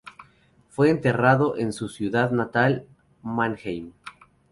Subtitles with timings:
[0.69, 2.87] Fue enterrado en su ciudad natal,
[3.21, 3.93] Mannheim.